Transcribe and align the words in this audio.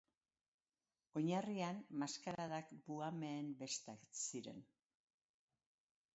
Oinarrian, 1.19 1.81
maskaradak 2.05 2.73
buhameen 2.89 3.53
bestak 3.61 4.09
ziren. 4.25 4.67